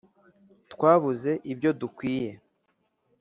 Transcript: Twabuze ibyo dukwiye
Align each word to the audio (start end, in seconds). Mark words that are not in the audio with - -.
Twabuze 0.71 1.31
ibyo 1.51 1.69
dukwiye 1.81 2.31